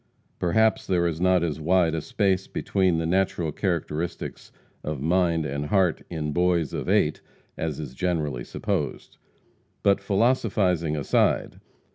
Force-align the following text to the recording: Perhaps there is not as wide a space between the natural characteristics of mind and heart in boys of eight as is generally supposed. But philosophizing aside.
Perhaps 0.39 0.87
there 0.87 1.05
is 1.05 1.21
not 1.21 1.43
as 1.43 1.59
wide 1.61 1.93
a 1.93 2.01
space 2.01 2.47
between 2.47 2.97
the 2.97 3.05
natural 3.05 3.51
characteristics 3.51 4.51
of 4.83 4.99
mind 4.99 5.45
and 5.45 5.67
heart 5.67 6.01
in 6.09 6.33
boys 6.33 6.73
of 6.73 6.89
eight 6.89 7.21
as 7.55 7.79
is 7.79 7.93
generally 7.93 8.43
supposed. 8.43 9.17
But 9.83 9.99
philosophizing 10.01 10.97
aside. 10.97 11.59